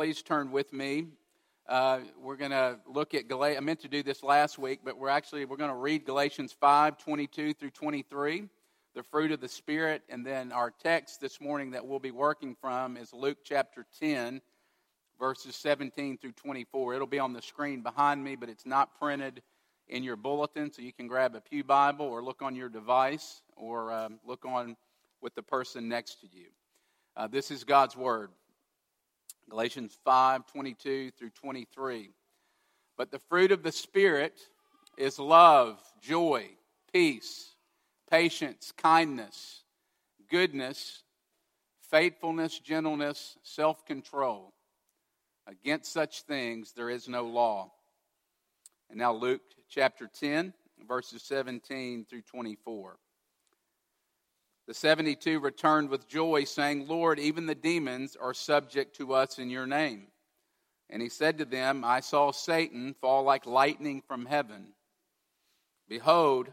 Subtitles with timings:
[0.00, 1.04] please turn with me.
[1.68, 3.58] Uh, we're going to look at Galatians.
[3.58, 6.56] I meant to do this last week, but we're actually we're going to read Galatians
[6.58, 8.48] 5, 22 through 23,
[8.94, 10.00] the fruit of the Spirit.
[10.08, 14.40] And then our text this morning that we'll be working from is Luke chapter 10,
[15.18, 16.94] verses 17 through 24.
[16.94, 19.42] It'll be on the screen behind me, but it's not printed
[19.86, 23.42] in your bulletin, so you can grab a Pew Bible or look on your device
[23.54, 24.78] or um, look on
[25.20, 26.46] with the person next to you.
[27.18, 28.30] Uh, this is God's Word.
[29.50, 32.10] Galatians 5 22 through 23.
[32.96, 34.38] But the fruit of the Spirit
[34.96, 36.46] is love, joy,
[36.92, 37.54] peace,
[38.10, 39.62] patience, kindness,
[40.30, 41.02] goodness,
[41.90, 44.52] faithfulness, gentleness, self control.
[45.46, 47.72] Against such things there is no law.
[48.88, 50.52] And now, Luke chapter 10,
[50.86, 52.96] verses 17 through 24.
[54.70, 59.50] The 72 returned with joy, saying, Lord, even the demons are subject to us in
[59.50, 60.06] your name.
[60.88, 64.68] And he said to them, I saw Satan fall like lightning from heaven.
[65.88, 66.52] Behold,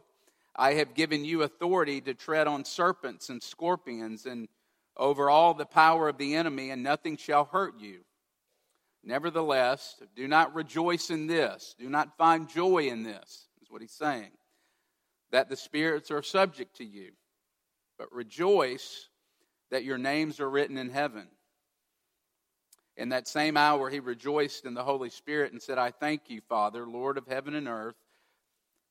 [0.56, 4.48] I have given you authority to tread on serpents and scorpions and
[4.96, 8.00] over all the power of the enemy, and nothing shall hurt you.
[9.04, 13.92] Nevertheless, do not rejoice in this, do not find joy in this, is what he's
[13.92, 14.32] saying,
[15.30, 17.12] that the spirits are subject to you
[17.98, 19.10] but rejoice
[19.72, 21.28] that your names are written in heaven.
[22.96, 26.42] In that same hour, he rejoiced in the Holy Spirit and said, I thank you,
[26.42, 27.96] Father, Lord of heaven and earth,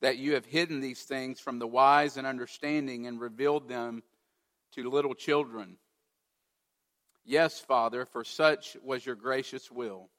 [0.01, 4.03] that you have hidden these things from the wise and understanding and revealed them
[4.73, 5.77] to little children.
[7.25, 10.09] Yes, Father, for such was your gracious will.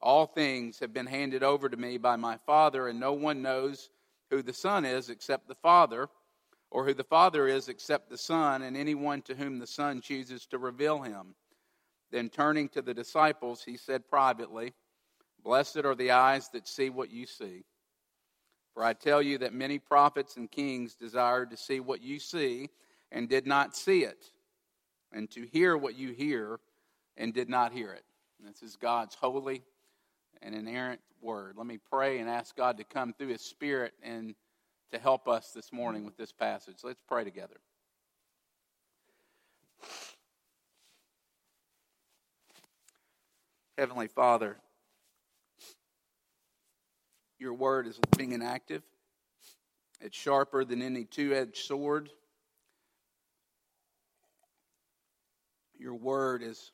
[0.00, 3.88] All things have been handed over to me by my Father, and no one knows
[4.30, 6.08] who the Son is except the Father
[6.70, 10.46] or who the Father is except the Son, and anyone to whom the Son chooses
[10.46, 11.34] to reveal him.
[12.10, 14.74] Then turning to the disciples, he said privately,
[15.42, 17.64] Blessed are the eyes that see what you see.
[18.74, 22.68] For I tell you that many prophets and kings desired to see what you see
[23.10, 24.26] and did not see it,
[25.12, 26.60] and to hear what you hear
[27.16, 28.04] and did not hear it.
[28.44, 29.62] This is God's holy
[30.42, 31.56] and inerrant word.
[31.56, 34.34] Let me pray and ask God to come through His Spirit and
[34.92, 36.76] to help us this morning with this passage.
[36.82, 37.56] Let's pray together.
[43.76, 44.56] Heavenly Father,
[47.38, 48.82] your word is living and active.
[50.00, 52.10] It's sharper than any two edged sword.
[55.78, 56.72] Your word is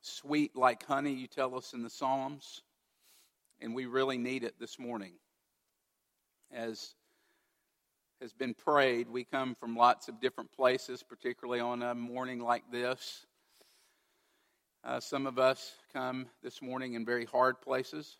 [0.00, 2.62] sweet like honey, you tell us in the Psalms.
[3.60, 5.12] And we really need it this morning.
[6.50, 6.94] As
[8.22, 9.08] has been prayed.
[9.10, 13.26] We come from lots of different places, particularly on a morning like this.
[14.84, 18.18] Uh, some of us come this morning in very hard places.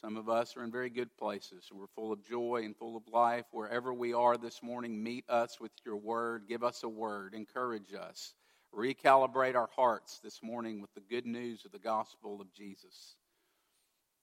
[0.00, 1.64] Some of us are in very good places.
[1.72, 3.44] We're full of joy and full of life.
[3.50, 6.44] Wherever we are this morning, meet us with your word.
[6.48, 7.34] Give us a word.
[7.34, 8.34] Encourage us.
[8.72, 13.16] Recalibrate our hearts this morning with the good news of the gospel of Jesus.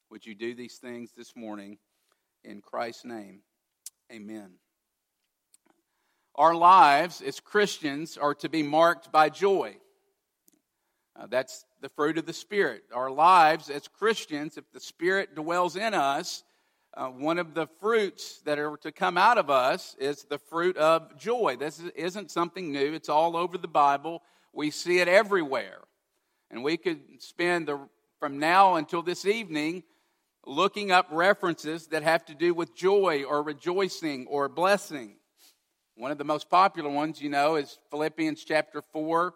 [0.10, 1.80] Would you do these things this morning
[2.46, 3.42] in Christ's name?
[4.10, 4.52] Amen.
[6.38, 9.78] Our lives as Christians are to be marked by joy.
[11.16, 12.84] Uh, that's the fruit of the Spirit.
[12.94, 16.44] Our lives as Christians, if the Spirit dwells in us,
[16.94, 20.78] uh, one of the fruits that are to come out of us is the fruit
[20.78, 21.56] of joy.
[21.60, 24.22] This isn't something new, it's all over the Bible.
[24.54, 25.80] We see it everywhere.
[26.50, 27.80] And we could spend the,
[28.20, 29.84] from now until this evening
[30.46, 35.17] looking up references that have to do with joy or rejoicing or blessing.
[35.98, 39.34] One of the most popular ones, you know, is Philippians chapter 4,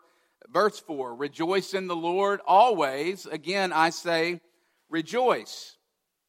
[0.54, 1.16] verse 4.
[1.16, 3.26] Rejoice in the Lord always.
[3.26, 4.42] Again, I say,
[4.88, 5.78] rejoice.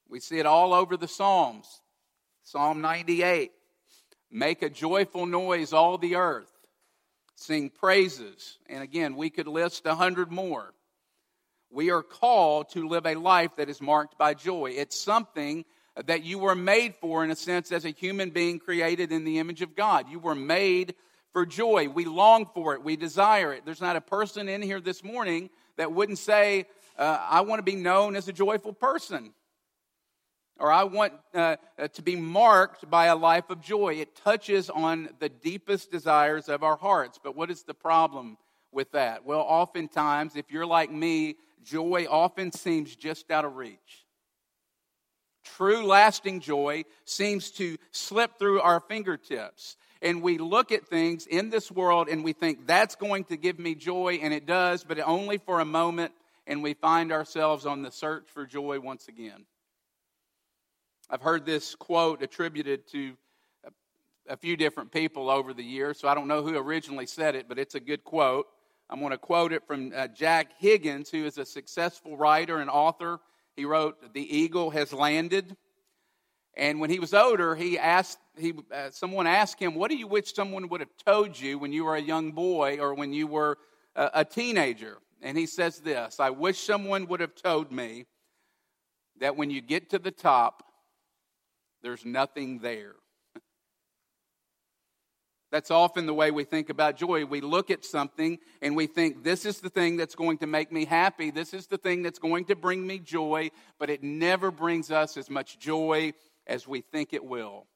[0.08, 1.82] We see it all over the Psalms.
[2.44, 3.52] Psalm 98.
[4.30, 6.50] Make a joyful noise, all the earth.
[7.34, 8.58] Sing praises.
[8.70, 10.72] And again, we could list a hundred more.
[11.70, 14.70] We are called to live a life that is marked by joy.
[14.78, 15.66] It's something
[16.06, 19.38] that you were made for, in a sense, as a human being created in the
[19.38, 20.08] image of God.
[20.08, 20.94] You were made
[21.32, 21.88] for joy.
[21.88, 22.82] We long for it.
[22.82, 23.64] We desire it.
[23.64, 26.66] There's not a person in here this morning that wouldn't say,
[26.98, 29.32] uh, I want to be known as a joyful person.
[30.58, 31.56] Or I want uh,
[31.92, 33.94] to be marked by a life of joy.
[33.94, 37.18] It touches on the deepest desires of our hearts.
[37.22, 38.36] But what is the problem
[38.70, 39.24] with that?
[39.24, 44.01] Well, oftentimes, if you're like me, joy often seems just out of reach.
[45.44, 49.76] True lasting joy seems to slip through our fingertips.
[50.00, 53.58] And we look at things in this world and we think that's going to give
[53.58, 56.12] me joy, and it does, but only for a moment,
[56.46, 59.44] and we find ourselves on the search for joy once again.
[61.08, 63.16] I've heard this quote attributed to
[64.28, 67.48] a few different people over the years, so I don't know who originally said it,
[67.48, 68.46] but it's a good quote.
[68.88, 72.68] I'm going to quote it from uh, Jack Higgins, who is a successful writer and
[72.68, 73.20] author.
[73.56, 75.56] He wrote, The Eagle Has Landed.
[76.54, 80.06] And when he was older, he asked, he, uh, someone asked him, What do you
[80.06, 83.26] wish someone would have told you when you were a young boy or when you
[83.26, 83.58] were
[83.96, 84.98] a, a teenager?
[85.22, 88.06] And he says this I wish someone would have told me
[89.20, 90.62] that when you get to the top,
[91.82, 92.94] there's nothing there.
[95.52, 97.26] That's often the way we think about joy.
[97.26, 100.72] We look at something and we think, this is the thing that's going to make
[100.72, 101.30] me happy.
[101.30, 105.18] This is the thing that's going to bring me joy, but it never brings us
[105.18, 106.14] as much joy
[106.46, 107.66] as we think it will.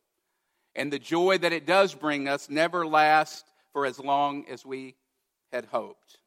[0.74, 3.44] And the joy that it does bring us never lasts
[3.74, 4.94] for as long as we
[5.52, 6.18] had hoped.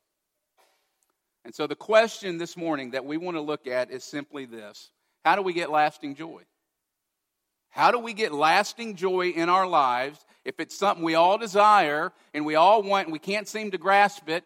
[1.46, 4.92] And so the question this morning that we want to look at is simply this
[5.26, 6.44] How do we get lasting joy?
[7.70, 12.12] How do we get lasting joy in our lives if it's something we all desire
[12.34, 14.44] and we all want and we can't seem to grasp it,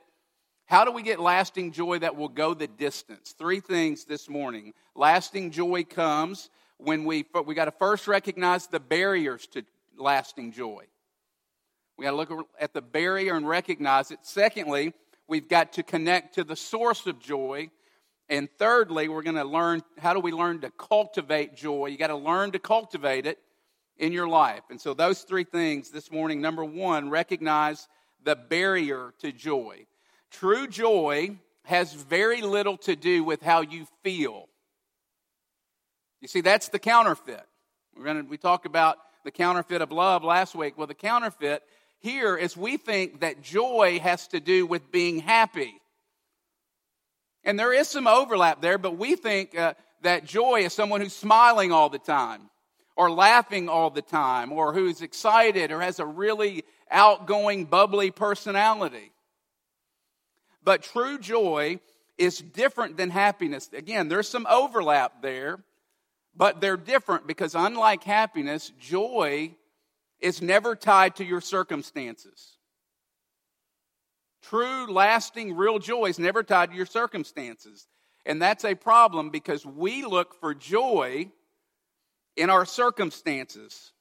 [0.66, 3.36] how do we get lasting joy that will go the distance?
[3.38, 4.74] Three things this morning.
[4.96, 9.64] Lasting joy comes when we we got to first recognize the barriers to
[9.98, 10.86] lasting joy.
[11.98, 14.20] We got to look at the barrier and recognize it.
[14.24, 14.94] Secondly,
[15.28, 17.70] we've got to connect to the source of joy.
[18.30, 21.88] And thirdly, we're going to learn how do we learn to cultivate joy?
[21.88, 23.38] You got to learn to cultivate it
[23.98, 24.64] in your life.
[24.70, 27.88] And so, those three things this morning number one, recognize
[28.24, 29.86] the barrier to joy.
[30.32, 34.48] True joy has very little to do with how you feel.
[36.22, 37.46] You see, that's the counterfeit.
[37.96, 40.78] We're gonna, we talked about the counterfeit of love last week.
[40.78, 41.64] Well, the counterfeit
[42.00, 45.76] here is we think that joy has to do with being happy.
[47.44, 51.16] And there is some overlap there, but we think uh, that joy is someone who's
[51.16, 52.50] smiling all the time
[52.96, 59.12] or laughing all the time or who's excited or has a really outgoing, bubbly personality.
[60.64, 61.80] But true joy
[62.18, 63.70] is different than happiness.
[63.74, 65.60] Again, there's some overlap there,
[66.36, 69.56] but they're different because unlike happiness, joy
[70.20, 72.53] is never tied to your circumstances.
[74.44, 77.88] True, lasting, real joy is never tied to your circumstances.
[78.26, 81.32] And that's a problem because we look for joy
[82.36, 83.92] in our circumstances.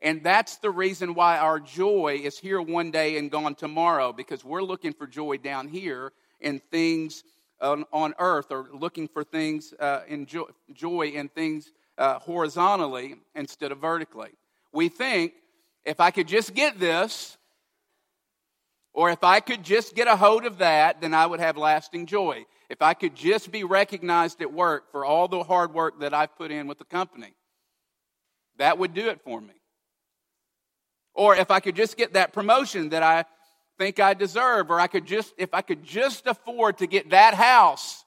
[0.00, 4.44] And that's the reason why our joy is here one day and gone tomorrow, because
[4.44, 7.24] we're looking for joy down here in things
[7.60, 13.16] on, on earth, or looking for things uh, in jo- joy in things uh, horizontally
[13.34, 14.30] instead of vertically.
[14.72, 15.32] We think
[15.84, 17.37] if I could just get this,
[18.98, 22.06] or if I could just get a hold of that, then I would have lasting
[22.06, 26.12] joy if I could just be recognized at work for all the hard work that
[26.12, 27.32] I've put in with the company,
[28.56, 29.54] that would do it for me.
[31.14, 33.24] Or if I could just get that promotion that I
[33.78, 37.34] think I deserve, or I could just, if I could just afford to get that
[37.34, 38.04] house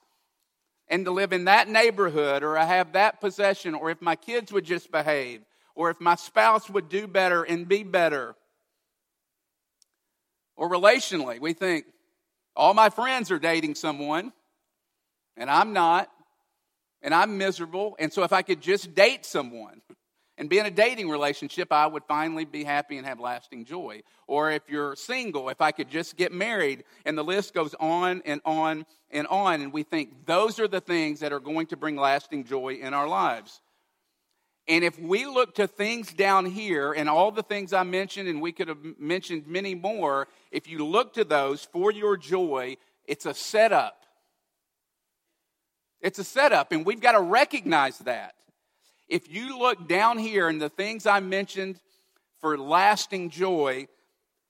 [0.90, 4.52] and to live in that neighborhood, or I have that possession, or if my kids
[4.52, 5.40] would just behave,
[5.74, 8.36] or if my spouse would do better and be better.
[10.62, 11.86] Or relationally, we think,
[12.56, 14.32] all my friends are dating someone
[15.36, 16.08] and I'm not,
[17.02, 17.96] and I'm miserable.
[17.98, 19.82] And so if I could just date someone
[20.38, 24.04] and be in a dating relationship, I would finally be happy and have lasting joy.
[24.28, 28.22] Or if you're single, if I could just get married, and the list goes on
[28.24, 29.62] and on and on.
[29.62, 32.94] And we think those are the things that are going to bring lasting joy in
[32.94, 33.62] our lives.
[34.68, 38.42] And if we look to things down here and all the things I mentioned, and
[38.42, 43.26] we could have mentioned many more, if you look to those for your joy, it's
[43.26, 44.02] a setup
[46.02, 48.34] it's a setup, and we've got to recognize that.
[49.08, 51.80] If you look down here and the things I mentioned
[52.40, 53.88] for lasting joy,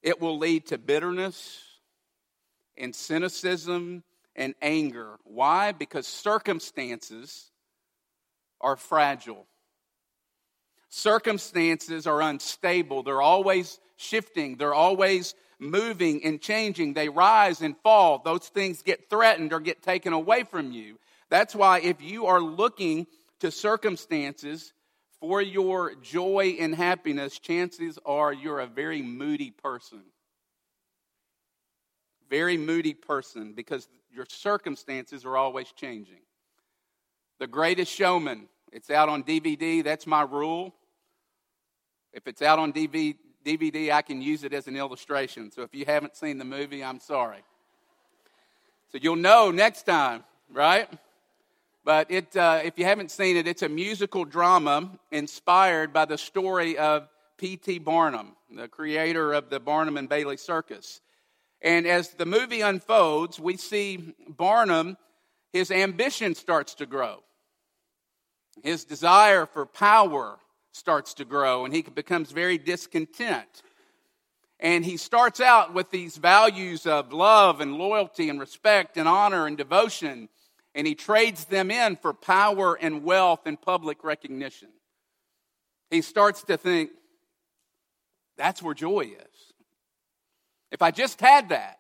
[0.02, 1.62] it will lead to bitterness
[2.78, 4.04] and cynicism
[4.36, 5.18] and anger.
[5.24, 5.74] Why?
[5.74, 7.52] Because circumstances
[8.62, 9.46] are fragile.
[10.94, 13.02] Circumstances are unstable.
[13.02, 14.58] They're always shifting.
[14.58, 16.94] They're always moving and changing.
[16.94, 18.22] They rise and fall.
[18.26, 21.00] Those things get threatened or get taken away from you.
[21.30, 23.08] That's why if you are looking
[23.40, 24.74] to circumstances
[25.22, 30.02] for your joy and happiness, chances are you're a very moody person.
[32.30, 36.20] Very moody person because your circumstances are always changing.
[37.40, 39.82] The Greatest Showman, it's out on DVD.
[39.82, 40.76] That's my rule.
[42.14, 45.52] If it's out on DVD, I can use it as an illustration.
[45.52, 47.44] So if you haven't seen the movie, I'm sorry.
[48.92, 50.90] So you'll know next time, right?
[51.84, 56.18] But it, uh, if you haven't seen it, it's a musical drama inspired by the
[56.18, 57.80] story of P.T.
[57.80, 61.02] Barnum, the creator of the Barnum and Bailey Circus.
[61.62, 64.98] And as the movie unfolds, we see Barnum,
[65.54, 67.24] his ambition starts to grow.
[68.64, 70.38] His desire for power
[70.72, 73.64] starts to grow, and he becomes very discontent.
[74.60, 79.48] And he starts out with these values of love and loyalty and respect and honor
[79.48, 80.30] and devotion,
[80.76, 84.70] and he trades them in for power and wealth and public recognition.
[85.90, 86.92] He starts to think,
[88.38, 89.54] that's where joy is.
[90.72, 91.80] If I just had that,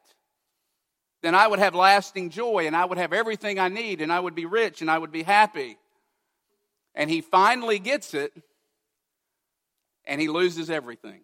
[1.21, 4.19] then I would have lasting joy and I would have everything I need and I
[4.19, 5.77] would be rich and I would be happy.
[6.93, 8.33] And he finally gets it
[10.05, 11.21] and he loses everything.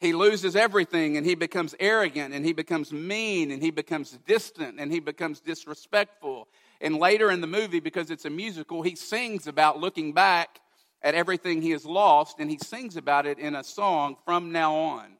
[0.00, 4.80] He loses everything and he becomes arrogant and he becomes mean and he becomes distant
[4.80, 6.48] and he becomes disrespectful.
[6.80, 10.60] And later in the movie, because it's a musical, he sings about looking back
[11.02, 14.74] at everything he has lost and he sings about it in a song from now
[14.74, 15.16] on.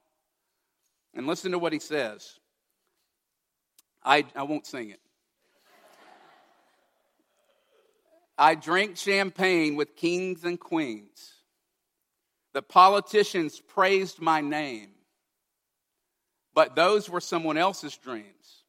[1.12, 2.38] And listen to what he says.
[4.02, 5.00] I, I won't sing it.
[8.38, 11.35] I drank champagne with kings and queens.
[12.52, 14.90] The politicians praised my name,
[16.54, 18.64] but those were someone else's dreams.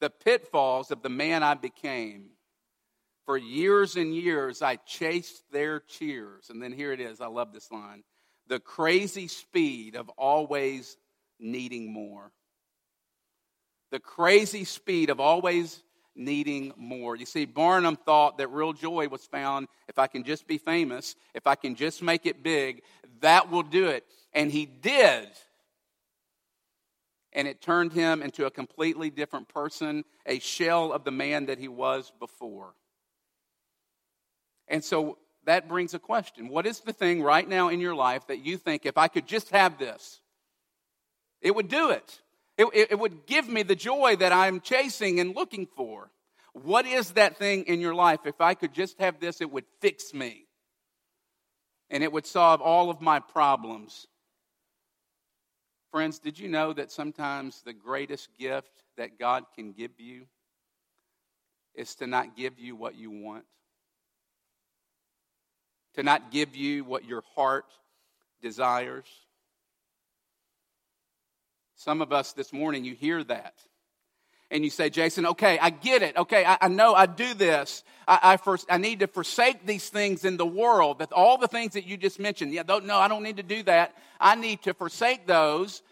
[0.00, 2.30] The pitfalls of the man I became.
[3.26, 6.48] For years and years, I chased their cheers.
[6.48, 7.20] And then here it is.
[7.20, 8.02] I love this line.
[8.46, 10.96] The crazy speed of always
[11.38, 12.32] needing more.
[13.90, 15.82] The crazy speed of always
[16.14, 17.16] needing more.
[17.16, 21.14] You see, Barnum thought that real joy was found if I can just be famous,
[21.34, 22.82] if I can just make it big,
[23.20, 24.04] that will do it.
[24.32, 25.28] And he did.
[27.32, 31.58] And it turned him into a completely different person, a shell of the man that
[31.58, 32.74] he was before.
[34.66, 38.26] And so that brings a question What is the thing right now in your life
[38.26, 40.20] that you think, if I could just have this,
[41.40, 42.20] it would do it?
[42.58, 46.10] It, it, would give me the joy that I'm chasing and looking for.
[46.54, 48.20] What is that thing in your life?
[48.24, 50.47] If I could just have this, it would fix me.
[51.90, 54.06] And it would solve all of my problems.
[55.90, 60.26] Friends, did you know that sometimes the greatest gift that God can give you
[61.74, 63.44] is to not give you what you want?
[65.94, 67.66] To not give you what your heart
[68.42, 69.06] desires?
[71.74, 73.54] Some of us this morning, you hear that.
[74.50, 76.16] And you say, Jason, okay, I get it.
[76.16, 77.84] Okay, I, I know I do this.
[78.06, 81.00] I, I, first, I need to forsake these things in the world.
[81.00, 82.52] That all the things that you just mentioned.
[82.52, 83.94] Yeah, no, I don't need to do that.
[84.18, 85.82] I need to forsake those,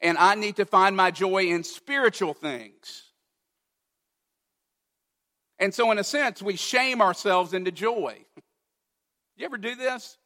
[0.00, 3.04] and I need to find my joy in spiritual things.
[5.60, 8.18] And so, in a sense, we shame ourselves into joy.
[9.36, 10.16] You ever do this?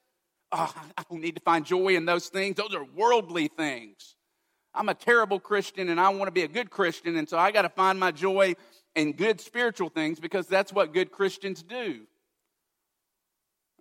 [0.53, 2.57] Oh, I don't need to find joy in those things.
[2.57, 4.14] Those are worldly things.
[4.75, 7.53] I'm a terrible Christian and I want to be a good Christian, and so I
[7.53, 8.55] got to find my joy
[8.95, 12.01] in good spiritual things because that's what good Christians do.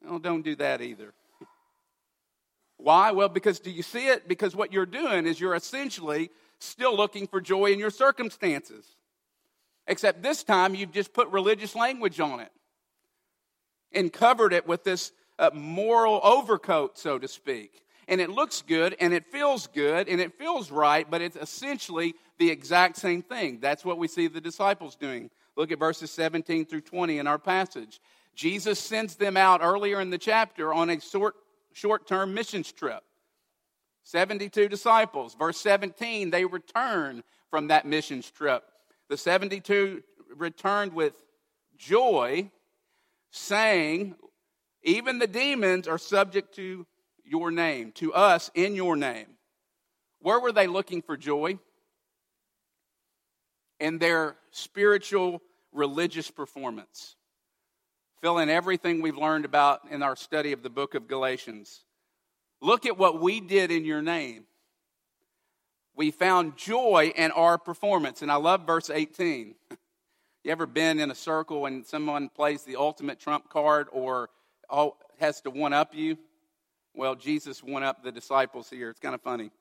[0.04, 1.14] Well, don't do that either.
[2.78, 3.12] Why?
[3.12, 4.28] Well, because do you see it?
[4.28, 8.86] Because what you're doing is you're essentially still looking for joy in your circumstances.
[9.88, 12.52] Except this time you've just put religious language on it
[13.92, 18.96] and covered it with this uh, moral overcoat, so to speak and it looks good
[19.00, 23.60] and it feels good and it feels right, but it's essentially the exact same thing.
[23.60, 25.30] That's what we see the disciples doing.
[25.56, 28.00] Look at verses 17 through 20 in our passage.
[28.36, 31.36] Jesus sends them out earlier in the chapter on a short,
[31.74, 33.04] short-term missions trip.
[34.04, 35.36] 72 disciples.
[35.36, 38.64] Verse 17, they return from that missions trip.
[39.10, 40.02] The 72
[40.36, 41.14] returned with
[41.78, 42.50] joy,
[43.32, 44.16] saying,
[44.82, 46.86] Even the demons are subject to
[47.24, 49.28] your name, to us in your name.
[50.20, 51.60] Where were they looking for joy?
[53.80, 57.16] In their spiritual, religious performance.
[58.22, 61.84] Fill in everything we've learned about in our study of the book of Galatians.
[62.62, 64.46] Look at what we did in your name.
[65.96, 68.22] We found joy in our performance.
[68.22, 69.56] And I love verse 18.
[70.44, 74.30] You ever been in a circle and someone plays the ultimate trump card or
[75.20, 76.18] has to one up you?
[76.94, 78.90] Well, Jesus went up the disciples here.
[78.90, 79.52] It's kind of funny.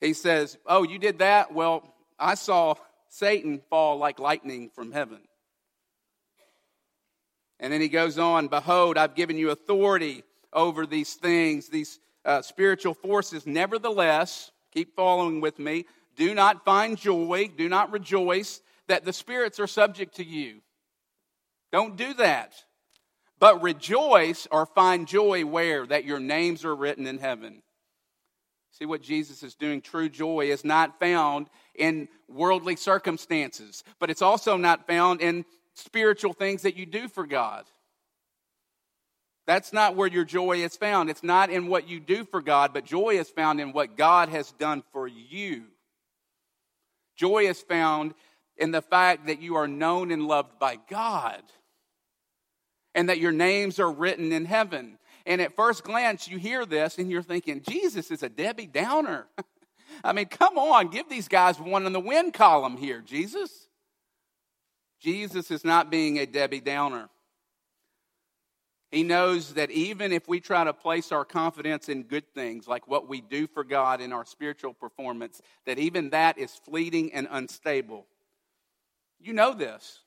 [0.00, 1.52] He says, Oh, you did that?
[1.52, 2.74] Well, I saw
[3.08, 5.20] Satan fall like lightning from heaven.
[7.60, 12.42] And then he goes on, Behold, I've given you authority over these things, these uh,
[12.42, 13.46] spiritual forces.
[13.46, 19.58] Nevertheless, keep following with me, do not find joy, do not rejoice that the spirits
[19.58, 20.60] are subject to you.
[21.72, 22.54] Don't do that.
[23.44, 25.84] But rejoice or find joy where?
[25.84, 27.60] That your names are written in heaven.
[28.70, 29.82] See what Jesus is doing?
[29.82, 36.32] True joy is not found in worldly circumstances, but it's also not found in spiritual
[36.32, 37.66] things that you do for God.
[39.46, 41.10] That's not where your joy is found.
[41.10, 44.30] It's not in what you do for God, but joy is found in what God
[44.30, 45.64] has done for you.
[47.14, 48.14] Joy is found
[48.56, 51.42] in the fact that you are known and loved by God
[52.94, 54.98] and that your names are written in heaven.
[55.26, 59.26] And at first glance, you hear this and you're thinking, Jesus is a Debbie Downer.
[60.04, 63.68] I mean, come on, give these guys one in the win column here, Jesus.
[65.00, 67.08] Jesus is not being a Debbie Downer.
[68.90, 72.86] He knows that even if we try to place our confidence in good things, like
[72.86, 77.26] what we do for God in our spiritual performance, that even that is fleeting and
[77.28, 78.06] unstable.
[79.18, 80.03] You know this.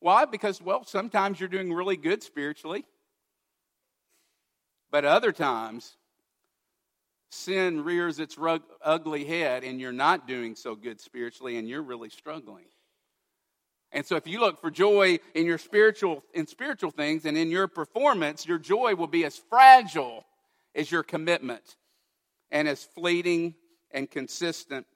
[0.00, 0.24] Why?
[0.24, 2.84] Because, well, sometimes you're doing really good spiritually,
[4.90, 5.96] but other times,
[7.30, 11.82] sin rears its rug- ugly head and you're not doing so good spiritually and you're
[11.82, 12.64] really struggling.
[13.92, 17.50] And so if you look for joy in your spiritual in spiritual things and in
[17.50, 20.24] your performance, your joy will be as fragile
[20.74, 21.76] as your commitment
[22.50, 23.54] and as fleeting
[23.90, 24.86] and consistent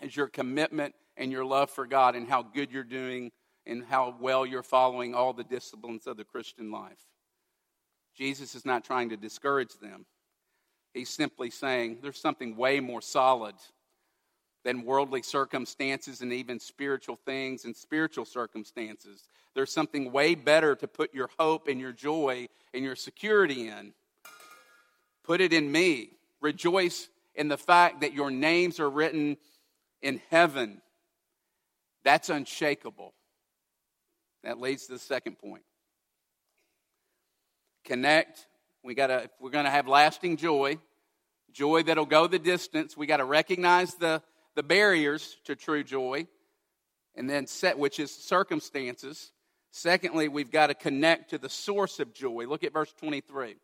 [0.00, 3.30] as your commitment and your love for God and how good you're doing
[3.66, 6.98] and how well you're following all the disciplines of the Christian life.
[8.16, 10.04] Jesus is not trying to discourage them.
[10.92, 13.54] He's simply saying there's something way more solid
[14.64, 19.24] than worldly circumstances and even spiritual things and spiritual circumstances.
[19.54, 23.92] There's something way better to put your hope and your joy and your security in.
[25.24, 26.10] Put it in me.
[26.40, 29.36] Rejoice in the fact that your names are written
[30.00, 30.82] in heaven.
[32.04, 33.14] That's unshakable.
[34.44, 35.62] That leads to the second point.
[37.84, 38.46] Connect.
[38.82, 40.78] We gotta, we're going to have lasting joy,
[41.52, 44.22] joy that'll go the distance, we got to recognize the
[44.54, 46.26] the barriers to true joy,
[47.14, 49.32] and then set, which is circumstances.
[49.70, 52.46] Secondly, we've got to connect to the source of joy.
[52.46, 53.56] Look at verse 23.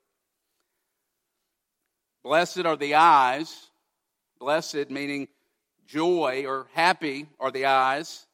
[2.25, 3.69] Blessed are the eyes,
[4.39, 5.29] blessed meaning
[5.87, 8.27] joy or happy are the eyes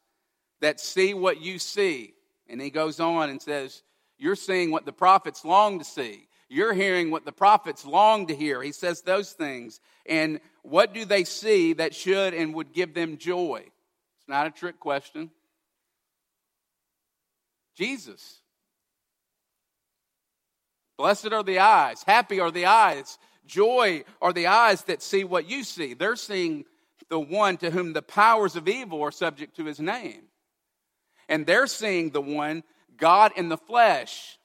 [0.61, 2.13] that see what you see.
[2.48, 3.83] And he goes on and says,
[4.18, 6.28] You're seeing what the prophets long to see.
[6.48, 8.62] You're hearing what the prophets long to hear.
[8.62, 9.80] He says those things.
[10.07, 13.64] And what do they see that should and would give them joy?
[14.18, 15.30] It's not a trick question.
[17.76, 18.40] Jesus.
[20.96, 25.48] Blessed are the eyes, happy are the eyes, joy are the eyes that see what
[25.48, 25.94] you see.
[25.94, 26.64] They're seeing
[27.09, 30.22] the one to whom the powers of evil are subject to his name.
[31.28, 32.62] And they're seeing the one,
[32.96, 34.38] God in the flesh,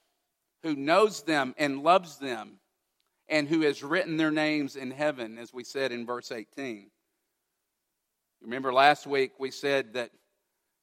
[0.62, 2.58] who knows them and loves them,
[3.28, 6.90] and who has written their names in heaven, as we said in verse 18.
[8.42, 10.10] Remember last week we said that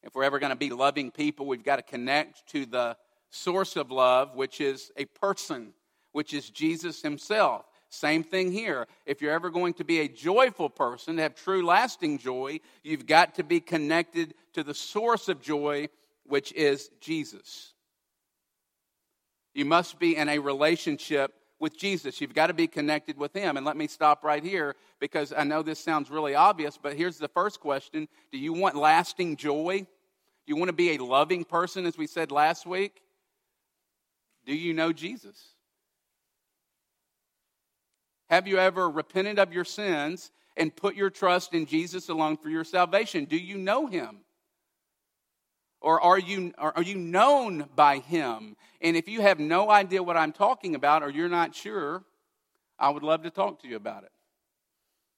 [0.04, 2.96] if we're ever going to be loving people, we've got to connect to the
[3.30, 5.74] source of love, which is a person,
[6.12, 7.66] which is Jesus himself.
[7.98, 8.86] Same thing here.
[9.08, 13.08] If you're ever going to be a joyful person, to have true lasting joy, you've
[13.08, 15.90] got to be connected to the source of joy,
[16.24, 17.74] which is Jesus.
[19.56, 22.22] You must be in a relationship with Jesus.
[22.22, 23.58] You've got to be connected with Him.
[23.58, 27.18] And let me stop right here because I know this sounds really obvious, but here's
[27.18, 29.80] the first question Do you want lasting joy?
[29.80, 33.02] Do you want to be a loving person, as we said last week?
[34.46, 35.56] Do you know Jesus?
[38.30, 42.50] Have you ever repented of your sins and put your trust in Jesus alone for
[42.50, 43.26] your salvation?
[43.26, 44.20] Do you know Him?
[45.80, 48.56] Or are you, are you known by him?
[48.82, 52.04] And if you have no idea what I'm talking about or you're not sure,
[52.80, 54.12] I would love to talk to you about it.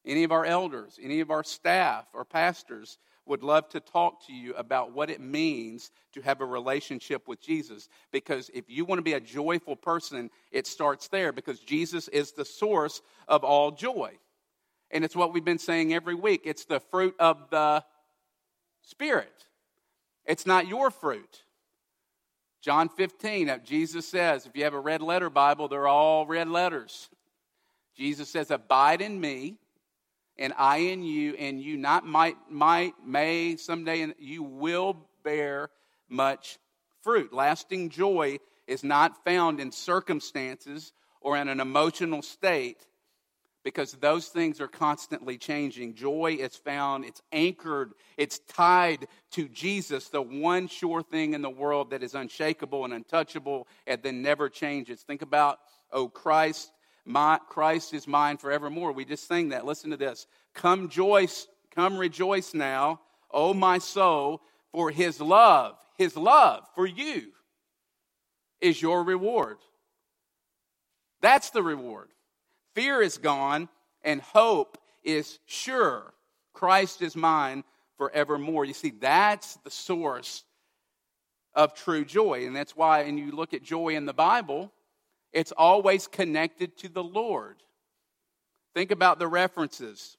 [0.06, 4.34] Any of our elders, any of our staff or pastors would love to talk to
[4.34, 7.88] you about what it means to have a relationship with Jesus.
[8.12, 12.32] Because if you want to be a joyful person, it starts there because Jesus is
[12.32, 14.12] the source of all joy.
[14.92, 17.84] And it's what we've been saying every week it's the fruit of the
[18.82, 19.46] Spirit.
[20.26, 21.44] It's not your fruit.
[22.62, 26.50] John 15, uh, Jesus says, if you have a red letter Bible, they're all red
[26.50, 27.10] letters.
[27.96, 29.58] Jesus says, Abide in me,
[30.40, 35.70] and I in you, and you not might, might, may, someday, and you will bear
[36.08, 36.58] much
[37.04, 37.32] fruit.
[37.32, 42.88] Lasting joy is not found in circumstances or in an emotional state,
[43.62, 45.94] because those things are constantly changing.
[45.94, 51.50] Joy is found, it's anchored, it's tied to Jesus, the one sure thing in the
[51.50, 55.02] world that is unshakable and untouchable and then never changes.
[55.02, 55.60] Think about,
[55.92, 56.72] oh, Christ,
[57.06, 58.92] my, Christ is mine forevermore.
[58.92, 59.66] We just sang that.
[59.66, 60.28] Listen to this.
[60.54, 63.00] Come joyce, come rejoice now,
[63.32, 67.28] oh my soul, for his love, his love for you
[68.62, 69.58] is your reward.
[71.22, 72.10] That's the reward.
[72.76, 73.68] Fear is gone,
[74.04, 76.14] and hope is sure.
[76.54, 77.64] Christ is mine
[77.98, 78.66] forevermore.
[78.66, 80.44] You see, that's the source
[81.54, 82.46] of true joy.
[82.46, 84.72] And that's why, and you look at joy in the Bible,
[85.34, 87.58] it's always connected to the Lord.
[88.74, 90.18] Think about the references.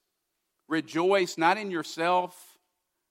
[0.68, 2.36] Rejoice not in yourself,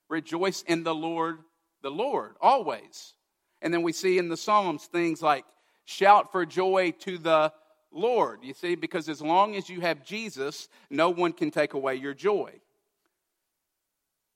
[0.09, 1.39] rejoice in the Lord,
[1.81, 3.13] the Lord, always.
[3.62, 5.45] And then we see in the Psalms things like
[5.85, 7.51] shout for joy to the
[7.91, 8.39] Lord.
[8.43, 12.13] You see, because as long as you have Jesus, no one can take away your
[12.13, 12.53] joy.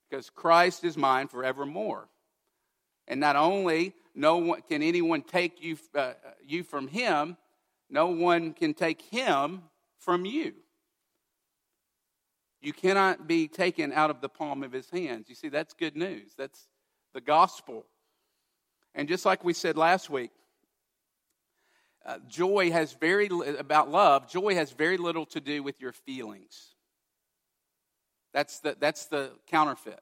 [0.10, 2.10] Because Christ is mine forevermore.
[3.08, 6.14] And not only no one can anyone take you, uh,
[6.46, 7.38] you from him,
[7.94, 9.62] no one can take him
[10.00, 10.54] from you.
[12.60, 15.30] You cannot be taken out of the palm of his hands.
[15.30, 16.32] You see, that's good news.
[16.36, 16.68] That's
[17.14, 17.86] the gospel.
[18.96, 20.32] And just like we said last week,
[22.04, 26.76] uh, joy has very about love joy has very little to do with your feelings
[28.34, 30.02] that's the that's the counterfeit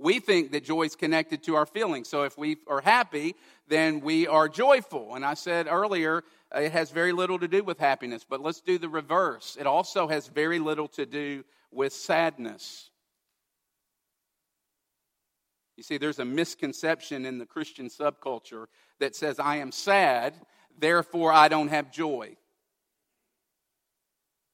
[0.00, 3.34] we think that joy is connected to our feelings so if we are happy
[3.68, 6.22] then we are joyful and i said earlier
[6.54, 9.66] uh, it has very little to do with happiness but let's do the reverse it
[9.66, 12.90] also has very little to do with sadness
[15.76, 18.66] you see there's a misconception in the christian subculture
[18.98, 20.34] that says i am sad
[20.80, 22.36] therefore I don't have joy.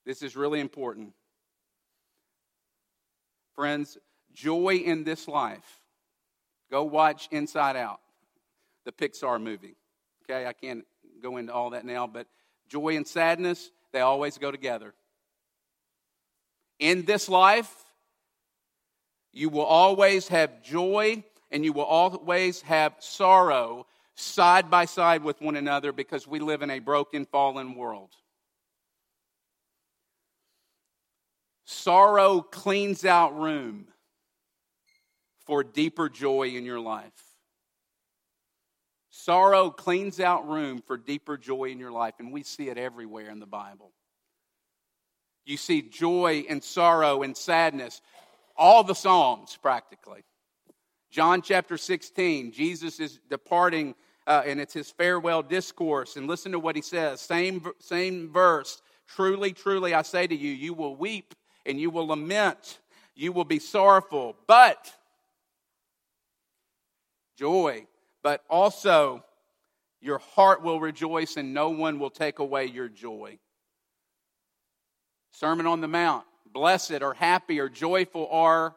[0.04, 1.12] This is really important.
[3.54, 3.96] Friends,
[4.36, 5.80] joy in this life.
[6.70, 8.00] Go watch Inside Out,
[8.84, 9.76] the Pixar movie.
[10.24, 10.84] Okay, I can't
[11.22, 12.26] go into all that now, but
[12.68, 14.92] joy and sadness, they always go together.
[16.78, 17.72] In this life,
[19.32, 25.40] you will always have joy and you will always have sorrow side by side with
[25.40, 28.10] one another because we live in a broken, fallen world.
[31.64, 33.86] Sorrow cleans out room
[35.46, 37.12] for deeper joy in your life.
[39.10, 43.30] Sorrow cleans out room for deeper joy in your life, and we see it everywhere
[43.30, 43.92] in the Bible.
[45.46, 48.02] You see joy and sorrow and sadness,
[48.56, 50.24] all the Psalms practically.
[51.10, 53.94] John chapter 16, Jesus is departing
[54.26, 56.16] uh, and it's his farewell discourse.
[56.16, 57.20] And listen to what he says.
[57.20, 58.82] Same, same verse.
[59.06, 62.80] Truly, truly, I say to you, you will weep and you will lament.
[63.14, 64.92] You will be sorrowful, but
[67.36, 67.86] joy,
[68.22, 69.24] but also
[70.00, 73.38] your heart will rejoice and no one will take away your joy.
[75.32, 76.24] Sermon on the Mount.
[76.52, 78.74] Blessed or happy or joyful are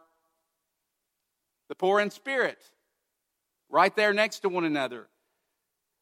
[1.69, 2.59] the poor in spirit.
[3.69, 5.07] Right there next to one another.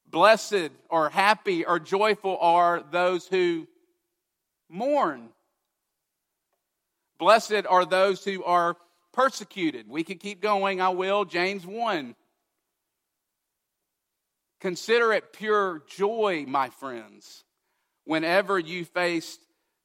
[0.10, 3.68] Blessed or happy or joyful are those who
[4.70, 5.30] mourn.
[7.20, 8.78] Blessed are those who are
[9.14, 9.90] persecuted.
[9.90, 11.26] We could keep going, I will.
[11.26, 12.16] James 1.
[14.60, 17.44] Consider it pure joy, my friends,
[18.06, 19.38] whenever you face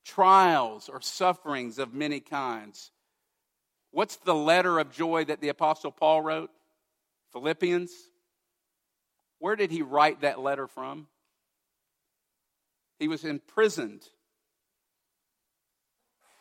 [0.04, 2.90] trials or sufferings of many kinds.
[3.90, 6.50] What's the letter of joy that the Apostle Paul wrote?
[7.32, 7.92] Philippians.
[9.38, 11.08] Where did he write that letter from?
[12.98, 14.02] He was imprisoned.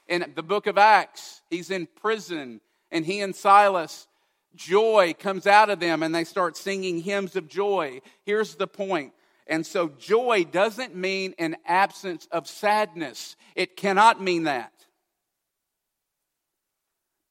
[0.08, 4.08] In the book of Acts, he's in prison, and he and Silas,
[4.56, 8.02] joy comes out of them, and they start singing hymns of joy.
[8.24, 9.14] Here's the point.
[9.48, 14.72] And so, joy doesn't mean an absence of sadness, it cannot mean that.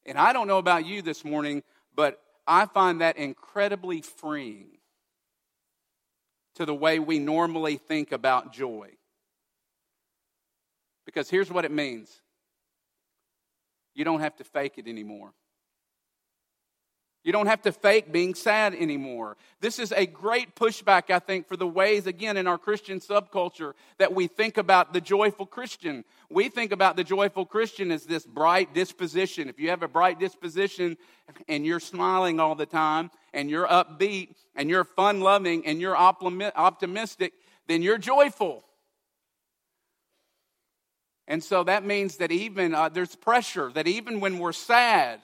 [0.06, 1.62] And I don't know about you this morning,
[1.94, 4.78] but I find that incredibly freeing
[6.56, 8.90] to the way we normally think about joy.
[11.06, 12.20] Because here's what it means
[13.94, 15.33] you don't have to fake it anymore.
[17.22, 19.37] You don't have to fake being sad anymore.
[19.61, 23.74] This is a great pushback, I think, for the ways, again, in our Christian subculture
[23.98, 26.04] that we think about the joyful Christian.
[26.30, 29.50] We think about the joyful Christian as this bright disposition.
[29.50, 30.96] If you have a bright disposition
[31.46, 35.96] and you're smiling all the time and you're upbeat and you're fun loving and you're
[35.96, 37.35] optimistic,
[37.68, 38.64] then you're joyful.
[41.28, 45.20] And so that means that even uh, there's pressure, that even when we're sad,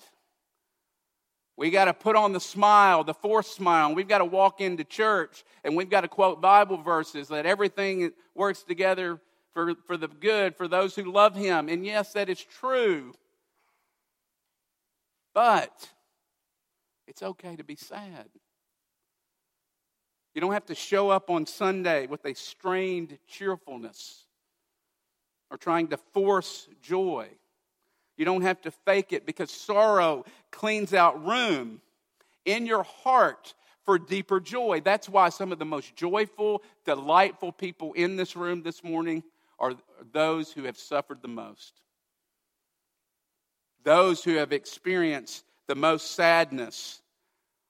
[1.56, 3.94] we got to put on the smile, the forced smile.
[3.94, 8.12] We've got to walk into church and we've got to quote Bible verses that everything
[8.34, 9.20] works together
[9.54, 11.68] for, for the good for those who love Him.
[11.68, 13.14] And yes, that is true.
[15.32, 15.88] But
[17.06, 18.28] it's okay to be sad.
[20.34, 24.26] You don't have to show up on Sunday with a strained cheerfulness
[25.50, 27.28] or trying to force joy.
[28.16, 31.80] You don't have to fake it because sorrow cleans out room
[32.44, 34.80] in your heart for deeper joy.
[34.82, 39.22] That's why some of the most joyful, delightful people in this room this morning
[39.58, 39.74] are
[40.12, 41.80] those who have suffered the most.
[43.84, 47.00] Those who have experienced the most sadness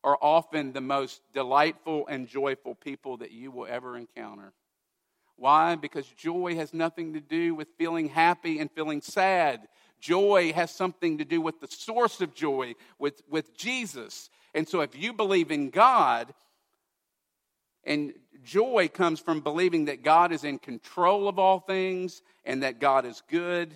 [0.02, 4.52] are often the most delightful and joyful people that you will ever encounter.
[5.36, 5.74] Why?
[5.74, 9.68] Because joy has nothing to do with feeling happy and feeling sad.
[10.00, 14.30] Joy has something to do with the source of joy, with, with Jesus.
[14.54, 16.32] And so if you believe in God,
[17.84, 22.80] and joy comes from believing that God is in control of all things and that
[22.80, 23.74] God is good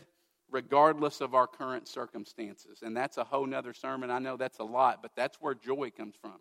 [0.50, 2.80] regardless of our current circumstances.
[2.82, 4.10] And that's a whole nother sermon.
[4.10, 6.40] I know that's a lot, but that's where joy comes from.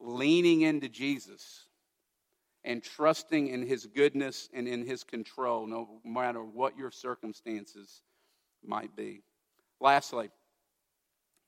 [0.00, 1.66] Leaning into Jesus
[2.62, 8.02] and trusting in his goodness and in his control, no matter what your circumstances
[8.68, 9.22] might be.
[9.80, 10.30] Lastly,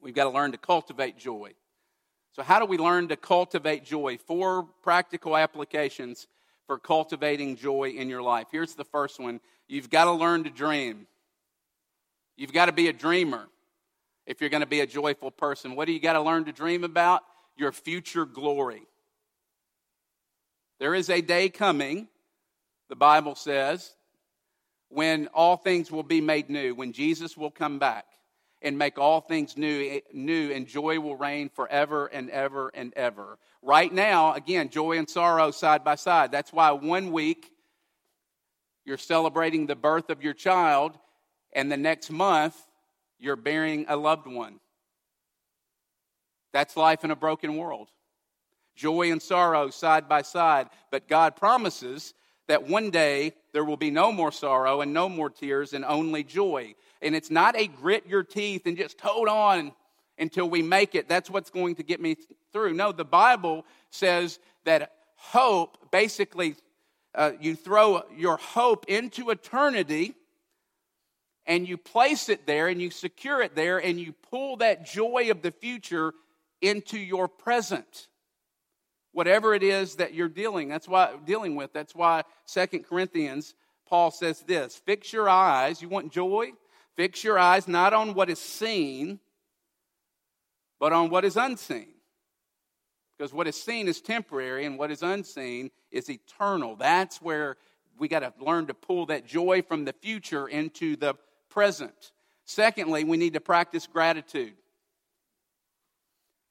[0.01, 1.53] we've got to learn to cultivate joy.
[2.33, 4.19] So, how do we learn to cultivate joy?
[4.19, 6.27] Four practical applications
[6.67, 8.49] for cultivating joy in your life.
[8.51, 11.07] Here's the first one you've got to learn to dream.
[12.37, 13.47] You've got to be a dreamer
[14.27, 15.75] if you're going to be a joyful person.
[15.75, 17.23] What do you got to learn to dream about?
[17.57, 18.83] Your future glory.
[20.79, 22.09] There is a day coming,
[22.91, 23.96] the Bible says,
[24.89, 28.05] when all things will be made new, when Jesus will come back
[28.63, 32.93] and make all things new, eh, new and joy will reign forever and ever and
[32.95, 33.39] ever.
[33.63, 36.33] Right now, again, joy and sorrow side by side.
[36.33, 37.51] That's why one week
[38.85, 40.97] you're celebrating the birth of your child,
[41.53, 42.57] and the next month
[43.19, 44.61] you're burying a loved one.
[46.53, 47.89] That's life in a broken world.
[48.77, 52.15] Joy and sorrow side by side, but God promises
[52.49, 56.23] that one day there will be no more sorrow and no more tears and only
[56.23, 56.75] joy.
[57.03, 59.73] And it's not a grit your teeth and just hold on
[60.19, 61.09] until we make it.
[61.09, 62.17] That's what's going to get me
[62.53, 62.75] through.
[62.75, 66.57] No, the Bible says that hope, basically,
[67.15, 70.15] uh, you throw your hope into eternity
[71.47, 75.31] and you place it there and you secure it there and you pull that joy
[75.31, 76.13] of the future
[76.61, 78.09] into your present
[79.17, 83.55] whatever it is that you're dealing that's why dealing with that's why Second corinthians
[83.89, 86.53] paul says this fix your eyes you want joy?
[86.97, 89.19] Fix your eyes not on what is seen
[90.79, 91.95] but on what is unseen.
[93.17, 96.77] Because what is seen is temporary and what is unseen is eternal.
[96.77, 97.57] That's where
[97.99, 101.15] we got to learn to pull that joy from the future into the
[101.49, 102.13] present.
[102.45, 104.53] Secondly we need to practice gratitude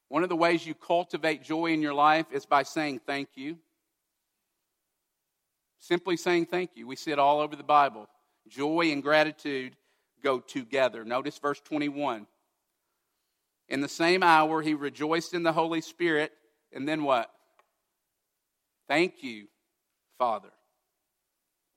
[0.10, 3.58] one of the ways you cultivate joy in your life is by saying thank you.
[5.80, 6.88] Simply saying thank you.
[6.88, 8.08] We see it all over the Bible.
[8.48, 9.76] Joy and gratitude
[10.24, 11.04] go together.
[11.04, 12.28] Notice verse 21.
[13.70, 16.32] In the same hour, he rejoiced in the Holy Spirit.
[16.72, 17.32] And then what?
[18.88, 19.48] Thank you,
[20.20, 20.50] Father,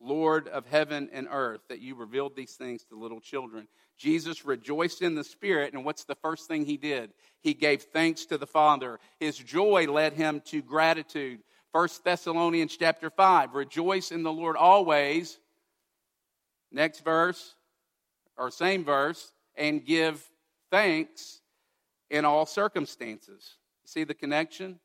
[0.00, 3.66] Lord of heaven and earth, that you revealed these things to little children.
[3.96, 7.10] Jesus rejoiced in the Spirit, and what's the first thing he did?
[7.40, 9.00] He gave thanks to the Father.
[9.18, 11.40] His joy led him to gratitude.
[11.72, 15.38] 1 Thessalonians chapter 5 Rejoice in the Lord always.
[16.70, 17.54] Next verse,
[18.36, 20.22] or same verse, and give
[20.70, 21.40] thanks
[22.10, 23.56] in all circumstances.
[23.84, 24.78] See the connection?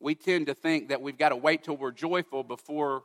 [0.00, 3.02] We tend to think that we've got to wait till we're joyful before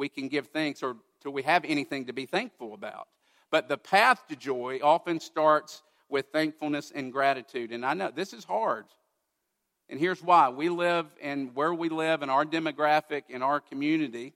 [0.00, 3.06] we can give thanks or till we have anything to be thankful about.
[3.50, 7.70] But the path to joy often starts with thankfulness and gratitude.
[7.70, 8.86] And I know this is hard.
[9.90, 14.32] And here's why we live and where we live in our demographic, in our community.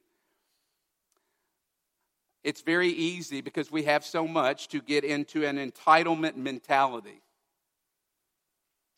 [2.43, 7.23] It's very easy because we have so much to get into an entitlement mentality.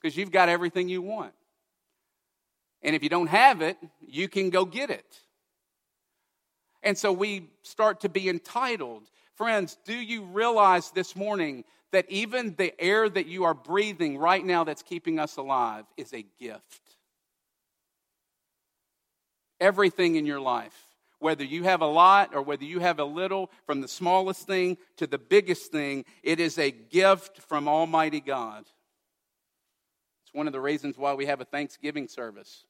[0.01, 1.33] Because you've got everything you want.
[2.83, 5.21] And if you don't have it, you can go get it.
[6.87, 9.11] And so we start to be entitled.
[9.35, 14.45] Friends, do you realize this morning that even the air that you are breathing right
[14.45, 16.81] now that's keeping us alive is a gift?
[19.61, 20.87] Everything in your life,
[21.19, 24.77] Whether you have a lot or whether you have a little, from the smallest thing
[24.99, 28.65] to the biggest thing, it is a gift from Almighty God.
[30.25, 32.65] It's one of the reasons why we have a Thanksgiving service.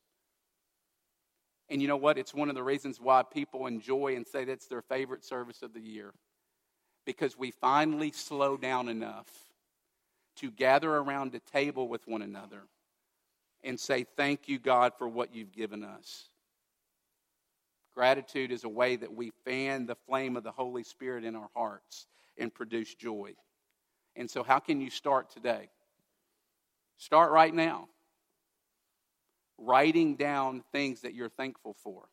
[1.69, 2.19] And you know what?
[2.19, 5.73] It's one of the reasons why people enjoy and say that's their favorite service of
[5.73, 6.13] the year.
[7.05, 9.29] Because we finally slow down enough
[10.37, 12.63] to gather around a table with one another
[13.65, 16.29] and say, Thank you, God, for what you've given us.
[17.95, 21.49] Gratitude is a way that we fan the flame of the Holy Spirit in our
[21.55, 23.33] hearts and produce joy.
[24.15, 25.69] And so, how can you start today?
[26.99, 27.89] Start right now.
[29.59, 32.09] Writing down things that you're thankful for.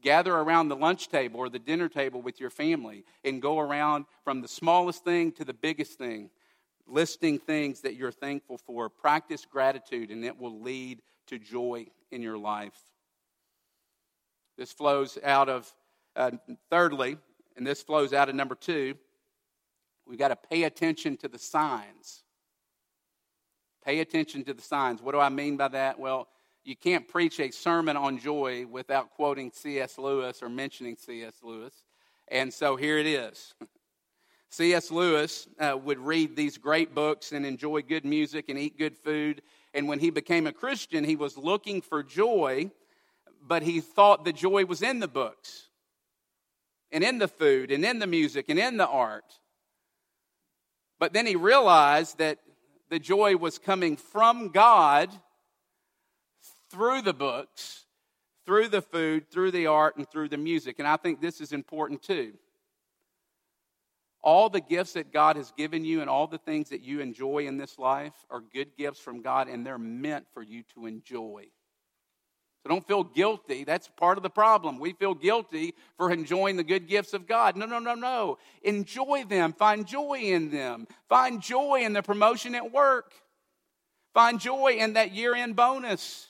[0.00, 4.06] Gather around the lunch table or the dinner table with your family and go around
[4.24, 6.30] from the smallest thing to the biggest thing
[6.90, 8.88] listing things that you're thankful for.
[8.88, 12.78] Practice gratitude, and it will lead to joy in your life.
[14.58, 15.72] This flows out of,
[16.16, 16.32] uh,
[16.68, 17.16] thirdly,
[17.56, 18.94] and this flows out of number two,
[20.06, 22.24] we've got to pay attention to the signs.
[23.84, 25.00] Pay attention to the signs.
[25.00, 25.98] What do I mean by that?
[25.98, 26.28] Well,
[26.64, 29.98] you can't preach a sermon on joy without quoting C.S.
[29.98, 31.34] Lewis or mentioning C.S.
[31.42, 31.74] Lewis.
[32.28, 33.54] And so here it is.
[34.50, 34.90] C.S.
[34.90, 39.42] Lewis uh, would read these great books and enjoy good music and eat good food.
[39.72, 42.70] And when he became a Christian, he was looking for joy,
[43.46, 45.68] but he thought the joy was in the books
[46.90, 49.38] and in the food and in the music and in the art.
[50.98, 52.38] But then he realized that
[52.90, 55.10] the joy was coming from God
[56.70, 57.86] through the books,
[58.46, 60.78] through the food, through the art, and through the music.
[60.78, 62.32] And I think this is important too.
[64.22, 67.46] All the gifts that God has given you and all the things that you enjoy
[67.46, 71.46] in this life are good gifts from God, and they're meant for you to enjoy.
[72.62, 73.64] So don't feel guilty.
[73.64, 74.78] That's part of the problem.
[74.78, 77.56] We feel guilty for enjoying the good gifts of God.
[77.56, 78.36] No, no, no, no.
[78.62, 79.54] Enjoy them.
[79.54, 80.86] Find joy in them.
[81.08, 83.14] Find joy in the promotion at work.
[84.12, 86.29] Find joy in that year end bonus.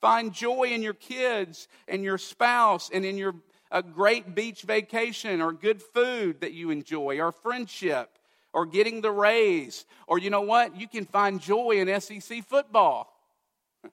[0.00, 3.34] Find joy in your kids and your spouse and in your
[3.70, 8.18] a great beach vacation or good food that you enjoy or friendship
[8.52, 9.84] or getting the raise.
[10.06, 10.78] Or you know what?
[10.80, 13.12] You can find joy in SEC football.
[13.84, 13.90] you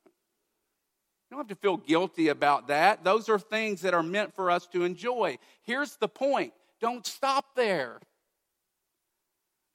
[1.32, 3.04] don't have to feel guilty about that.
[3.04, 5.38] Those are things that are meant for us to enjoy.
[5.64, 8.00] Here's the point don't stop there.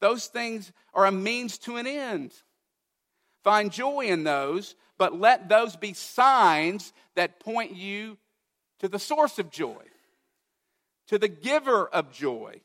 [0.01, 2.33] Those things are a means to an end.
[3.43, 8.19] Find joy in those, but let those be signs that point you
[8.81, 9.83] to the source of joy,
[11.07, 12.61] to the giver of joy,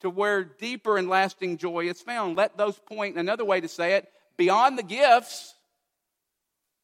[0.00, 2.36] to where deeper and lasting joy is found.
[2.36, 5.54] Let those point, another way to say it, beyond the gifts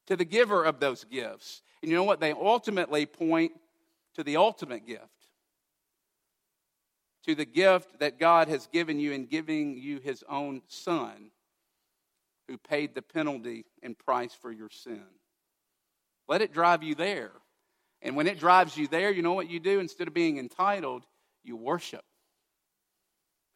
[0.06, 1.62] to the giver of those gifts.
[1.80, 2.20] And you know what?
[2.20, 3.52] They ultimately point
[4.14, 5.04] to the ultimate gift.
[7.26, 11.30] To the gift that God has given you in giving you his own son
[12.48, 15.04] who paid the penalty and price for your sin.
[16.28, 17.32] Let it drive you there.
[18.02, 19.80] And when it drives you there, you know what you do?
[19.80, 21.04] Instead of being entitled,
[21.42, 22.04] you worship.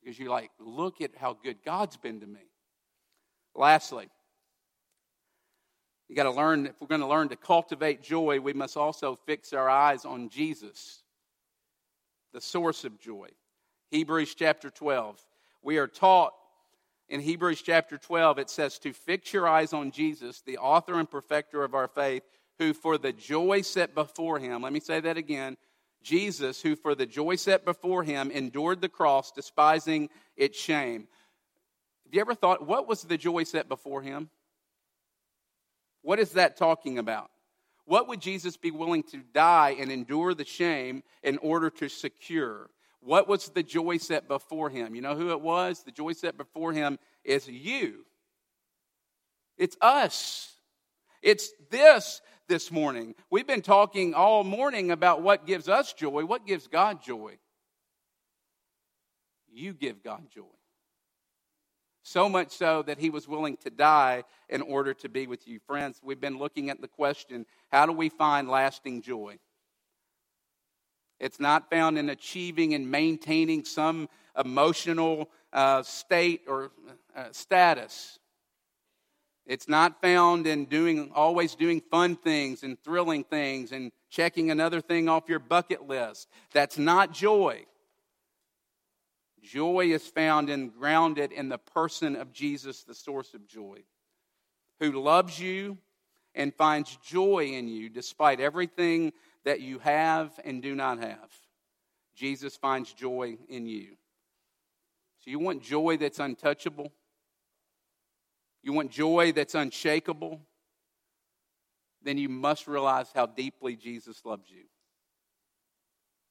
[0.02, 2.40] Because you're like, look at how good God's been to me.
[3.54, 4.08] Lastly,
[6.08, 9.18] you got to learn, if we're going to learn to cultivate joy, we must also
[9.26, 11.02] fix our eyes on Jesus,
[12.32, 13.28] the source of joy.
[13.90, 15.20] Hebrews chapter 12.
[15.62, 16.32] We are taught
[17.10, 21.10] in Hebrews chapter 12, it says, To fix your eyes on Jesus, the author and
[21.10, 22.22] perfecter of our faith
[22.58, 25.56] who for the joy set before him, let me say that again,
[26.02, 31.08] Jesus, who for the joy set before him endured the cross, despising its shame.
[32.04, 34.30] Have you ever thought, what was the joy set before him?
[36.02, 37.30] What is that talking about?
[37.86, 42.70] What would Jesus be willing to die and endure the shame in order to secure?
[43.00, 44.94] What was the joy set before him?
[44.94, 45.82] You know who it was?
[45.82, 48.04] The joy set before him is you.
[49.56, 50.54] It's us.
[51.22, 53.14] It's this this morning.
[53.30, 56.24] We've been talking all morning about what gives us joy.
[56.24, 57.38] What gives God joy?
[59.52, 60.44] You give God joy.
[62.02, 65.60] So much so that he was willing to die in order to be with you.
[65.60, 69.38] Friends, we've been looking at the question how do we find lasting joy?
[71.20, 74.08] It's not found in achieving and maintaining some
[74.38, 76.70] emotional uh, state or
[77.14, 78.18] uh, status.
[79.46, 84.80] It's not found in doing always doing fun things and thrilling things and checking another
[84.80, 86.28] thing off your bucket list.
[86.52, 87.66] That's not joy.
[89.42, 93.78] Joy is found and grounded in the person of Jesus, the source of joy,
[94.78, 95.78] who loves you
[96.34, 99.12] and finds joy in you despite everything
[99.44, 101.30] that you have and do not have.
[102.14, 103.96] Jesus finds joy in you.
[105.20, 106.92] So you want joy that's untouchable?
[108.62, 110.40] You want joy that's unshakable?
[112.02, 114.64] Then you must realize how deeply Jesus loves you.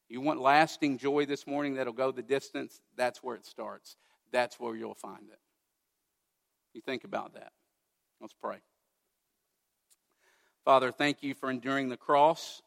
[0.09, 2.81] You want lasting joy this morning that'll go the distance?
[2.97, 3.95] That's where it starts.
[4.31, 5.39] That's where you'll find it.
[6.73, 7.51] You think about that.
[8.19, 8.57] Let's pray.
[10.65, 12.61] Father, thank you for enduring the cross,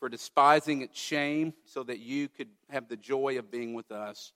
[0.00, 4.32] for despising its shame, so that you could have the joy of being with us.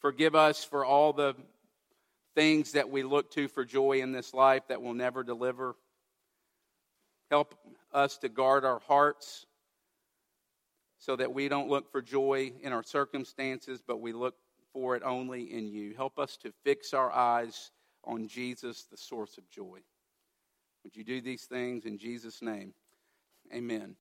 [0.00, 1.34] Forgive us for all the
[2.34, 5.74] things that we look to for joy in this life that will never deliver.
[7.30, 7.54] Help
[7.92, 9.46] us to guard our hearts
[10.98, 14.34] so that we don't look for joy in our circumstances, but we look
[14.72, 15.94] for it only in you.
[15.94, 17.70] Help us to fix our eyes
[18.04, 19.80] on Jesus, the source of joy.
[20.84, 22.74] Would you do these things in Jesus' name?
[23.52, 23.94] Amen.